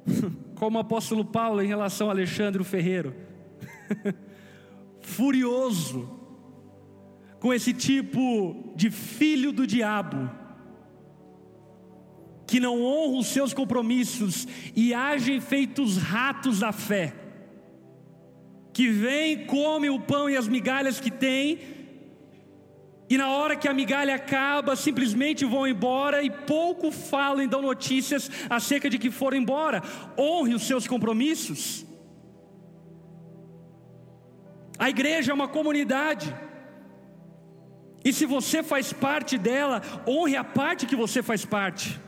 [0.56, 3.14] como o apóstolo Paulo em relação a Alexandre Ferreiro,
[5.00, 6.21] furioso
[7.42, 10.30] com esse tipo de filho do diabo,
[12.46, 17.12] que não honra os seus compromissos e agem feitos ratos da fé,
[18.72, 21.58] que vem, come o pão e as migalhas que tem,
[23.10, 27.60] e na hora que a migalha acaba, simplesmente vão embora e pouco falam e dão
[27.60, 29.82] notícias acerca de que foram embora.
[30.16, 31.84] Honre os seus compromissos.
[34.78, 36.32] A igreja é uma comunidade.
[38.04, 42.00] E se você faz parte dela, honre a parte que você faz parte.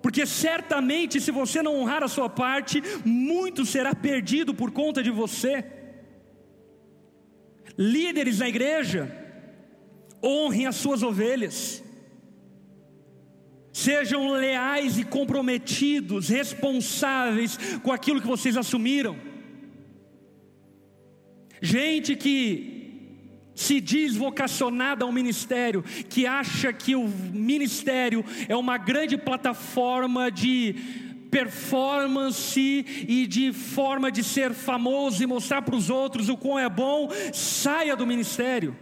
[0.00, 5.10] Porque certamente, se você não honrar a sua parte, muito será perdido por conta de
[5.10, 5.64] você.
[7.76, 9.10] Líderes na igreja,
[10.22, 11.82] honrem as suas ovelhas,
[13.72, 19.16] sejam leais e comprometidos, responsáveis com aquilo que vocês assumiram.
[21.60, 22.77] Gente que
[23.58, 30.76] se diz vocacionada ao ministério, que acha que o ministério é uma grande plataforma de
[31.28, 36.68] performance e de forma de ser famoso e mostrar para os outros o quão é
[36.68, 38.76] bom, saia do ministério.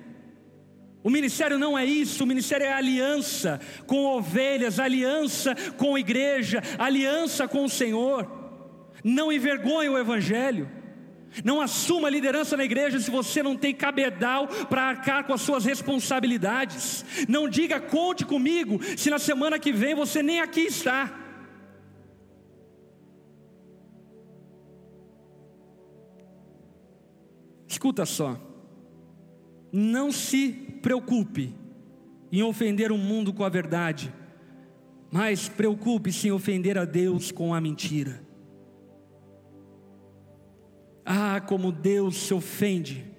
[1.02, 7.48] O ministério não é isso, o ministério é aliança com ovelhas, aliança com igreja, aliança
[7.48, 8.30] com o Senhor.
[9.02, 10.75] Não envergonhe o Evangelho.
[11.44, 15.64] Não assuma liderança na igreja se você não tem cabedal para arcar com as suas
[15.64, 17.04] responsabilidades.
[17.28, 21.22] Não diga conte comigo se na semana que vem você nem aqui está.
[27.68, 28.40] Escuta só.
[29.72, 30.48] Não se
[30.80, 31.54] preocupe
[32.32, 34.12] em ofender o mundo com a verdade,
[35.10, 38.25] mas preocupe-se em ofender a Deus com a mentira.
[41.06, 43.16] Ah, como Deus se ofende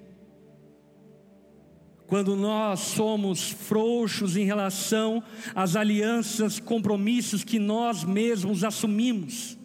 [2.08, 5.22] quando nós somos frouxos em relação
[5.54, 9.58] às alianças, compromissos que nós mesmos assumimos.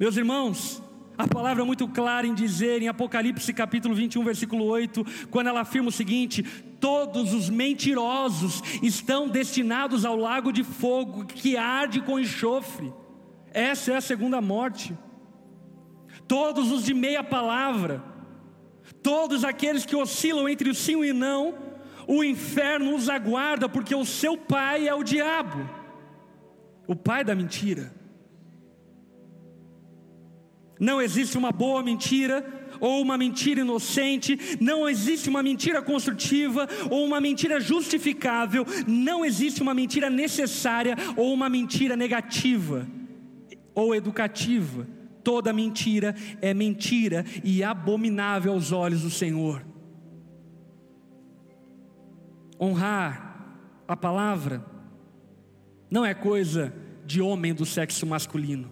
[0.00, 0.82] Meus irmãos,
[1.16, 5.60] a palavra é muito clara em dizer, em Apocalipse capítulo 21, versículo 8, quando ela
[5.60, 6.42] afirma o seguinte:
[6.80, 12.92] Todos os mentirosos estão destinados ao lago de fogo que arde com enxofre.
[13.52, 14.92] Essa é a segunda morte.
[16.26, 18.02] Todos os de meia palavra,
[19.02, 21.54] todos aqueles que oscilam entre o sim e não,
[22.06, 25.68] o inferno os aguarda, porque o seu pai é o diabo,
[26.86, 27.92] o pai da mentira.
[30.78, 32.44] Não existe uma boa mentira
[32.80, 39.62] ou uma mentira inocente, não existe uma mentira construtiva ou uma mentira justificável, não existe
[39.62, 42.86] uma mentira necessária ou uma mentira negativa
[43.74, 44.95] ou educativa.
[45.26, 49.66] Toda mentira é mentira e abominável aos olhos do Senhor.
[52.60, 53.44] Honrar
[53.88, 54.64] a palavra
[55.90, 56.72] não é coisa
[57.04, 58.70] de homem do sexo masculino.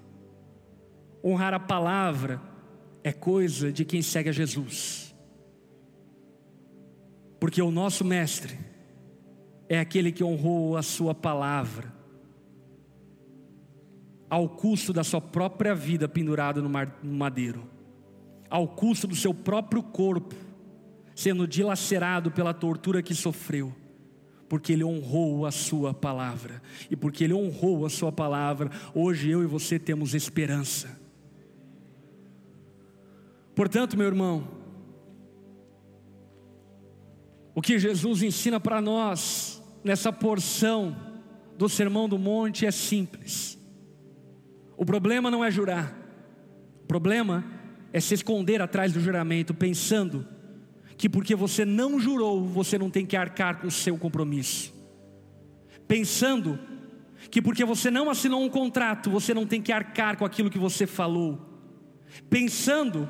[1.24, 2.40] Honrar a palavra
[3.02, 5.12] é coisa de quem segue a Jesus.
[7.40, 8.57] Porque o nosso mestre
[9.68, 11.93] é aquele que honrou a sua palavra
[14.35, 16.70] ao custo da sua própria vida pendurado no
[17.16, 17.70] madeiro,
[18.51, 20.35] ao custo do seu próprio corpo
[21.14, 23.72] sendo dilacerado pela tortura que sofreu
[24.49, 26.62] porque ele honrou a sua palavra.
[26.91, 30.97] E porque ele honrou a sua palavra, hoje eu e você temos esperança.
[33.55, 34.47] Portanto, meu irmão,
[37.55, 40.97] o que Jesus ensina para nós nessa porção
[41.57, 43.53] do Sermão do Monte é simples.
[44.76, 45.96] O problema não é jurar,
[46.82, 47.44] o problema
[47.92, 50.26] é se esconder atrás do juramento, pensando
[50.96, 54.74] que porque você não jurou, você não tem que arcar com o seu compromisso,
[55.86, 56.58] pensando
[57.30, 60.58] que porque você não assinou um contrato, você não tem que arcar com aquilo que
[60.58, 61.40] você falou,
[62.28, 63.08] pensando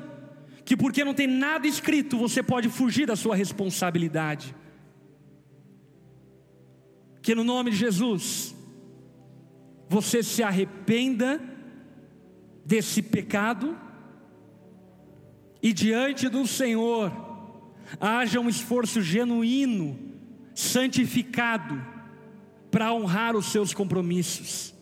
[0.63, 4.55] que porque não tem nada escrito, você pode fugir da sua responsabilidade.
[7.21, 8.55] Que no nome de Jesus,
[9.87, 11.54] você se arrependa
[12.65, 13.77] desse pecado
[15.61, 17.11] e diante do Senhor
[17.99, 19.97] haja um esforço genuíno,
[20.53, 21.81] santificado,
[22.71, 24.73] para honrar os seus compromissos.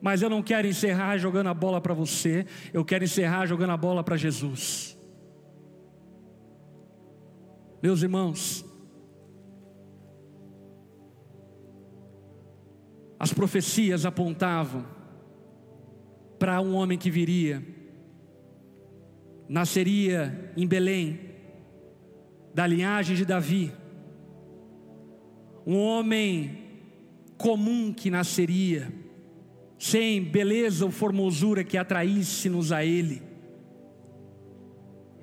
[0.00, 3.76] Mas eu não quero encerrar jogando a bola para você, eu quero encerrar jogando a
[3.76, 4.96] bola para Jesus.
[7.82, 8.64] Meus irmãos,
[13.22, 14.84] As profecias apontavam
[16.42, 17.62] para um homem que viria,
[19.48, 21.20] nasceria em Belém,
[22.52, 23.72] da linhagem de Davi,
[25.64, 26.64] um homem
[27.38, 28.92] comum que nasceria,
[29.78, 33.22] sem beleza ou formosura que atraísse-nos a ele.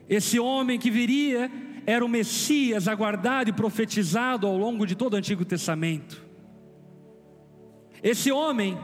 [0.07, 1.51] Esse homem que viria
[1.86, 6.26] era o Messias aguardado e profetizado ao longo de todo o Antigo Testamento.
[8.01, 8.78] Esse homem,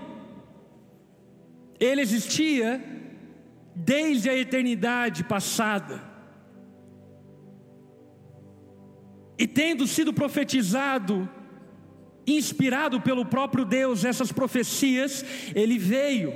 [1.80, 2.84] ele existia
[3.76, 6.02] desde a eternidade passada.
[9.38, 11.30] E tendo sido profetizado,
[12.26, 16.34] inspirado pelo próprio Deus, essas profecias, ele veio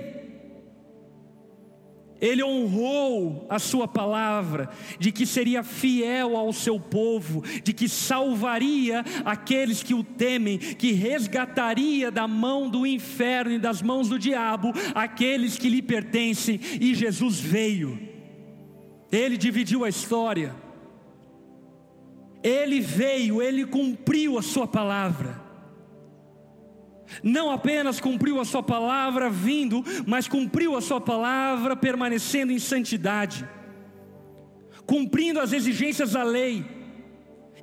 [2.21, 9.03] ele honrou a sua palavra, de que seria fiel ao seu povo, de que salvaria
[9.23, 14.73] aqueles que o temem, que resgataria da mão do inferno e das mãos do diabo
[14.93, 17.99] aqueles que lhe pertencem, e Jesus veio,
[19.11, 20.55] ele dividiu a história,
[22.43, 25.48] ele veio, ele cumpriu a sua palavra
[27.23, 33.47] não apenas cumpriu a sua palavra vindo, mas cumpriu a sua palavra permanecendo em santidade,
[34.85, 36.65] cumprindo as exigências da lei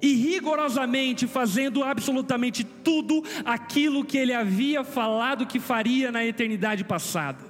[0.00, 7.44] e rigorosamente fazendo absolutamente tudo aquilo que ele havia falado que faria na eternidade passada.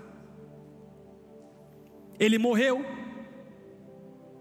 [2.18, 2.84] Ele morreu,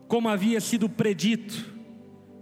[0.07, 1.73] como havia sido predito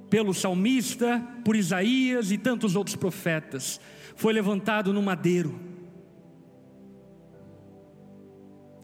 [0.10, 3.80] pelo salmista, por Isaías e tantos outros profetas
[4.16, 5.60] foi levantado no madeiro,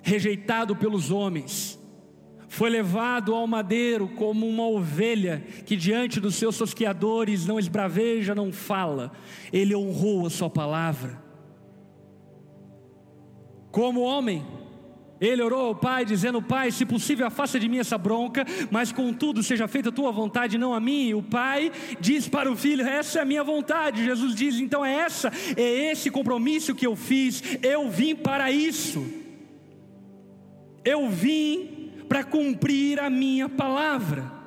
[0.03, 1.79] rejeitado pelos homens,
[2.47, 8.51] foi levado ao madeiro como uma ovelha que diante dos seus tosqueadores não esbraveja, não
[8.51, 9.11] fala,
[9.53, 11.21] ele honrou a sua palavra.
[13.71, 14.43] Como homem,
[15.19, 19.43] ele orou ao Pai, dizendo: Pai, se possível, afasta de mim essa bronca, mas contudo,
[19.43, 21.09] seja feita a tua vontade, não a minha.
[21.09, 24.05] E o Pai diz para o filho: Essa é a minha vontade.
[24.05, 27.43] Jesus diz: Então é essa, é esse compromisso que eu fiz.
[27.61, 29.05] Eu vim para isso.
[30.85, 34.38] Eu vim para cumprir a minha palavra.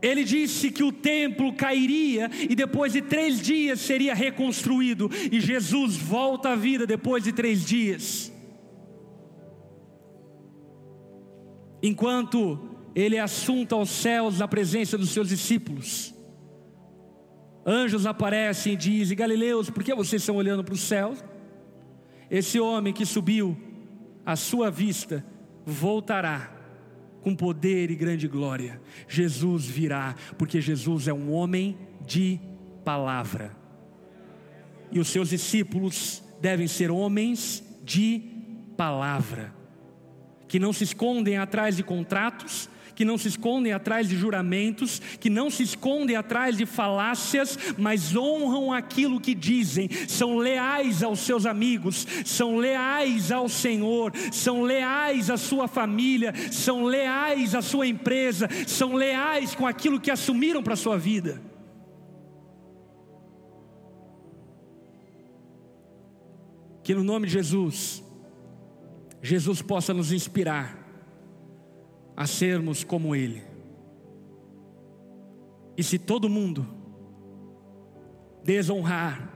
[0.00, 5.96] Ele disse que o templo cairia e depois de três dias seria reconstruído, e Jesus
[5.96, 8.32] volta à vida depois de três dias.
[11.82, 16.14] Enquanto ele é assunto aos céus na presença dos seus discípulos,
[17.66, 21.14] anjos aparecem e dizem: Galileus, por que vocês estão olhando para o céu?
[22.30, 23.56] Esse homem que subiu
[24.24, 25.24] à sua vista
[25.64, 26.57] voltará
[27.20, 28.80] com poder e grande glória.
[29.08, 32.40] Jesus virá, porque Jesus é um homem de
[32.84, 33.56] palavra.
[34.90, 38.22] E os seus discípulos devem ser homens de
[38.76, 39.52] palavra,
[40.46, 42.68] que não se escondem atrás de contratos,
[42.98, 48.16] que não se escondem atrás de juramentos, que não se escondem atrás de falácias, mas
[48.16, 55.30] honram aquilo que dizem, são leais aos seus amigos, são leais ao Senhor, são leais
[55.30, 60.74] à sua família, são leais à sua empresa, são leais com aquilo que assumiram para
[60.74, 61.40] a sua vida.
[66.82, 68.02] Que no nome de Jesus,
[69.22, 70.77] Jesus possa nos inspirar
[72.18, 73.44] a sermos como Ele.
[75.76, 76.66] E se todo mundo
[78.42, 79.32] desonrar,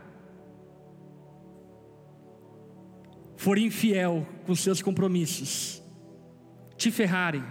[3.37, 5.81] for infiel com seus compromissos,
[6.77, 7.45] te ferrarem,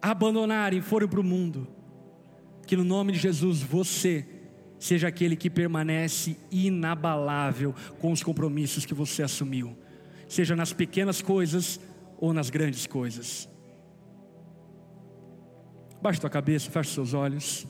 [0.00, 1.66] abandonarem, forem para o mundo,
[2.68, 4.24] que no nome de Jesus você
[4.78, 9.76] seja aquele que permanece inabalável com os compromissos que você assumiu,
[10.28, 11.80] seja nas pequenas coisas
[12.16, 13.55] ou nas grandes coisas.
[16.06, 17.66] Baixe tua cabeça, feche seus olhos.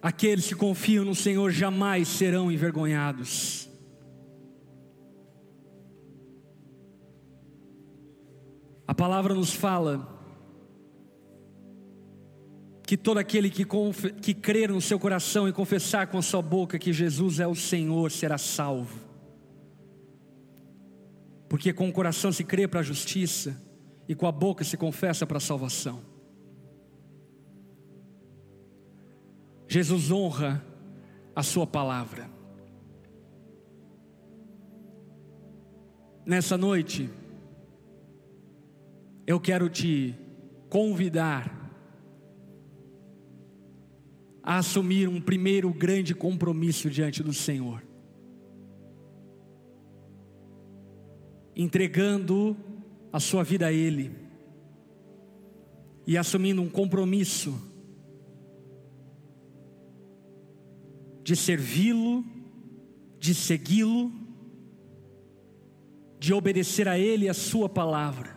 [0.00, 3.68] Aqueles que confiam no Senhor jamais serão envergonhados.
[8.86, 10.16] A palavra nos fala
[12.88, 13.66] que todo aquele que,
[14.22, 17.54] que crer no seu coração e confessar com a sua boca que Jesus é o
[17.54, 18.98] Senhor será salvo.
[21.50, 23.62] Porque com o coração se crê para a justiça
[24.08, 26.00] e com a boca se confessa para a salvação.
[29.68, 30.64] Jesus honra
[31.36, 32.30] a Sua palavra.
[36.24, 37.10] Nessa noite,
[39.26, 40.14] eu quero te
[40.70, 41.57] convidar
[44.48, 47.82] a assumir um primeiro grande compromisso diante do Senhor.
[51.54, 52.56] Entregando
[53.12, 54.10] a sua vida a Ele
[56.06, 57.60] e assumindo um compromisso
[61.22, 62.24] de servi-lo,
[63.18, 64.10] de segui-lo,
[66.18, 68.34] de obedecer a Ele e a Sua palavra.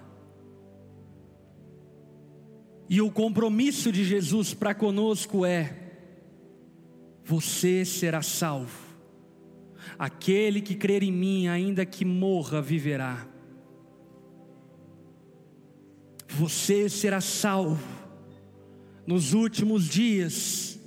[2.90, 5.81] E o compromisso de Jesus para conosco é:
[7.24, 8.92] você será salvo.
[9.98, 13.28] Aquele que crer em mim, ainda que morra, viverá.
[16.28, 18.02] Você será salvo.
[19.06, 20.80] Nos últimos dias,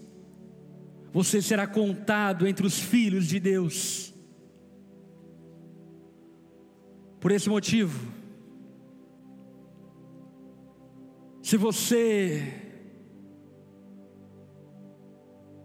[1.12, 4.12] você será contado entre os filhos de Deus.
[7.20, 8.14] Por esse motivo,
[11.44, 12.63] Se você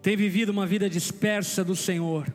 [0.01, 2.33] tem vivido uma vida dispersa do Senhor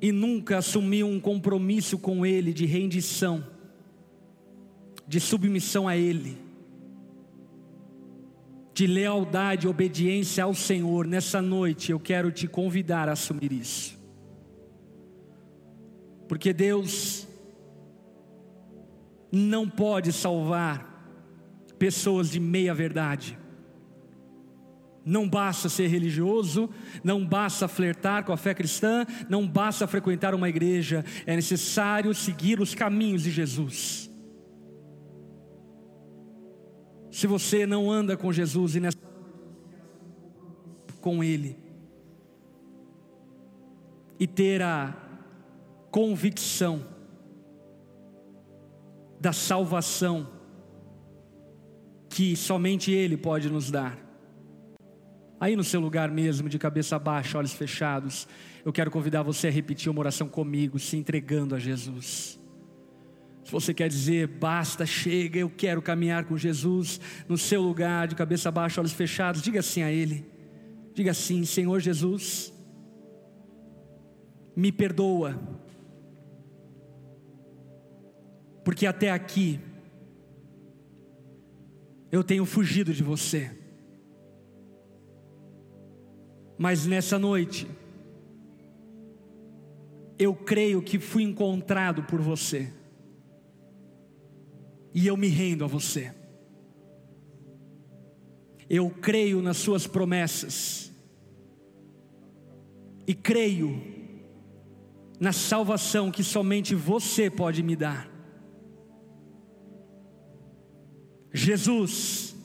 [0.00, 3.46] e nunca assumiu um compromisso com Ele de rendição,
[5.06, 6.36] de submissão a Ele,
[8.74, 13.98] de lealdade obediência ao Senhor, nessa noite eu quero te convidar a assumir isso,
[16.28, 17.28] porque Deus
[19.30, 20.90] não pode salvar
[21.78, 23.38] pessoas de meia verdade.
[25.04, 26.70] Não basta ser religioso,
[27.02, 32.60] não basta flertar com a fé cristã, não basta frequentar uma igreja, é necessário seguir
[32.60, 34.10] os caminhos de Jesus.
[37.10, 38.98] Se você não anda com Jesus e nessa
[41.00, 41.58] com Ele,
[44.18, 44.96] e ter a
[45.90, 46.86] convicção
[49.20, 50.28] da salvação
[52.08, 54.01] que somente Ele pode nos dar.
[55.42, 58.28] Aí no seu lugar mesmo, de cabeça baixa, olhos fechados,
[58.64, 62.38] eu quero convidar você a repetir uma oração comigo, se entregando a Jesus.
[63.42, 68.14] Se você quer dizer, basta, chega, eu quero caminhar com Jesus, no seu lugar, de
[68.14, 70.24] cabeça baixa, olhos fechados, diga assim a Ele:
[70.94, 72.54] diga assim, Senhor Jesus,
[74.54, 75.36] me perdoa
[78.62, 79.58] porque até aqui
[82.12, 83.61] eu tenho fugido de você.
[86.62, 87.66] Mas nessa noite,
[90.16, 92.72] eu creio que fui encontrado por você,
[94.94, 96.14] e eu me rendo a você.
[98.70, 100.92] Eu creio nas Suas promessas,
[103.08, 103.82] e creio
[105.18, 108.08] na salvação que somente você pode me dar.
[111.32, 112.36] Jesus,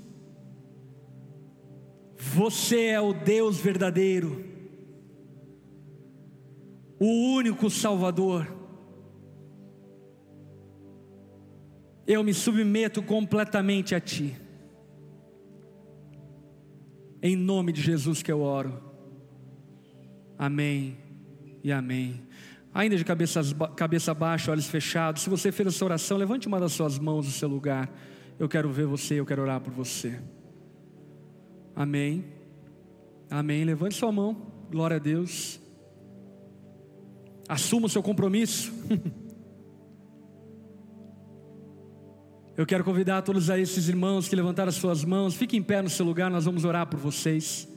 [2.37, 4.45] você é o Deus verdadeiro,
[6.99, 8.47] o único Salvador.
[12.05, 14.35] Eu me submeto completamente a Ti,
[17.23, 18.83] em nome de Jesus que eu oro,
[20.37, 20.95] amém
[21.63, 22.21] e amém.
[22.71, 23.41] Ainda de cabeça,
[23.75, 27.31] cabeça baixa, olhos fechados, se você fez essa oração, levante uma das suas mãos no
[27.31, 27.91] seu lugar.
[28.37, 30.19] Eu quero ver você, eu quero orar por você.
[31.77, 32.25] Amém.
[33.29, 33.63] Amém.
[33.63, 34.35] Levante sua mão.
[34.71, 35.59] Glória a Deus.
[37.47, 38.73] Assuma o seu compromisso.
[42.57, 45.35] Eu quero convidar todos esses irmãos que levantaram as suas mãos.
[45.35, 47.67] Fiquem em pé no seu lugar, nós vamos orar por vocês.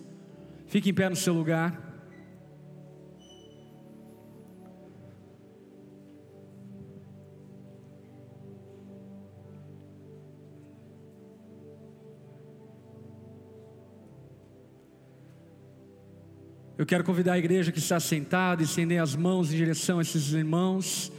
[0.66, 1.89] Fiquem em pé no seu lugar.
[16.80, 20.32] Eu quero convidar a igreja que está sentada, estender as mãos em direção a esses
[20.32, 21.12] irmãos.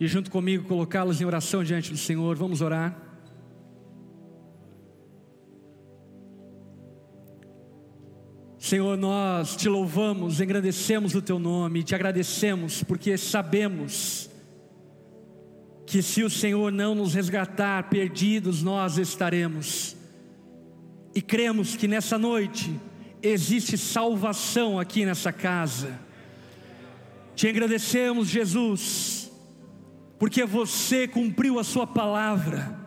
[0.00, 2.34] E junto comigo colocá-los em oração diante do Senhor.
[2.34, 3.00] Vamos orar.
[8.58, 14.28] Senhor, nós te louvamos, engrandecemos o teu nome, te agradecemos porque sabemos
[15.86, 19.94] que se o Senhor não nos resgatar, perdidos nós estaremos.
[21.14, 22.76] E cremos que nessa noite
[23.24, 25.98] existe salvação aqui nessa casa.
[27.34, 29.32] Te agradecemos, Jesus,
[30.18, 32.78] porque você cumpriu a Sua palavra,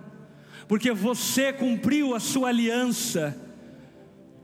[0.68, 3.48] porque você cumpriu a Sua aliança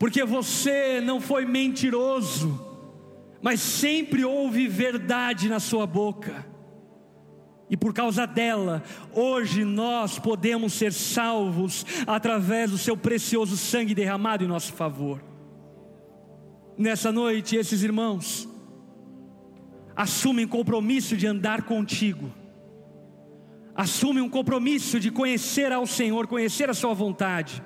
[0.04, 2.60] porque você não foi mentiroso,
[3.42, 6.46] mas sempre houve verdade na sua boca.
[7.70, 8.84] E por causa dela,
[9.14, 15.24] hoje nós podemos ser salvos através do seu precioso sangue derramado em nosso favor.
[16.78, 18.50] Nessa noite, esses irmãos
[19.96, 22.32] assumem compromisso de andar contigo,
[23.76, 27.62] assumem um compromisso de conhecer ao Senhor, conhecer a Sua vontade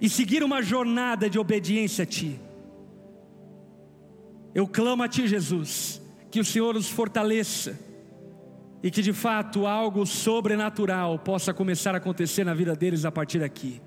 [0.00, 2.40] e seguir uma jornada de obediência a Ti.
[4.54, 7.78] Eu clamo a Ti, Jesus, que o Senhor os fortaleça
[8.82, 13.40] e que de fato algo sobrenatural possa começar a acontecer na vida deles a partir
[13.40, 13.82] daqui.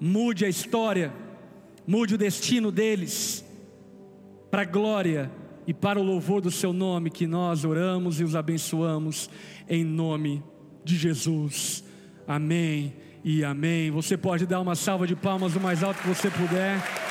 [0.00, 1.12] Mude a história,
[1.86, 3.44] mude o destino deles,
[4.50, 5.30] para a glória
[5.66, 9.28] e para o louvor do Seu nome, que nós oramos e os abençoamos,
[9.68, 10.42] em nome
[10.84, 11.84] de Jesus.
[12.26, 13.90] Amém e amém.
[13.90, 17.03] Você pode dar uma salva de palmas o mais alto que você puder.